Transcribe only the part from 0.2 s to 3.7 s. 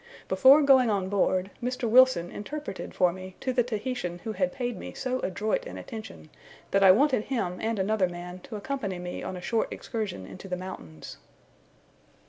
Before going on board, Mr. Wilson interpreted for me to the